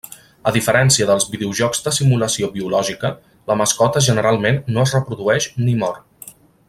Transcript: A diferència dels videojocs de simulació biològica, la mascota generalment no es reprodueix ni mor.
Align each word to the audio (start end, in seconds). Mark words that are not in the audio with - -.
A 0.51 0.53
diferència 0.53 1.05
dels 1.09 1.27
videojocs 1.33 1.83
de 1.87 1.93
simulació 1.97 2.49
biològica, 2.55 3.11
la 3.53 3.59
mascota 3.61 4.03
generalment 4.09 4.59
no 4.75 4.87
es 4.87 4.97
reprodueix 4.99 5.49
ni 5.67 5.77
mor. 5.85 6.01